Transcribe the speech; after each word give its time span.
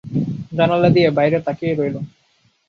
জানোলা 0.51 0.89
দিয়ে 0.95 1.09
বাইরে 1.17 1.37
তাকিয়ে 1.47 1.73
রইল। 1.73 1.95